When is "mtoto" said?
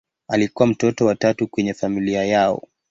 0.67-1.05